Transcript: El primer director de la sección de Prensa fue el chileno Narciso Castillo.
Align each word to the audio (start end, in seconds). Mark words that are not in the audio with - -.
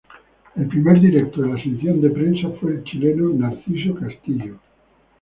El 0.55 0.67
primer 0.67 0.99
director 0.99 1.45
de 1.45 1.53
la 1.55 1.63
sección 1.63 2.01
de 2.01 2.09
Prensa 2.09 2.49
fue 2.59 2.71
el 2.71 2.83
chileno 2.85 3.29
Narciso 3.35 3.93
Castillo. 3.93 4.57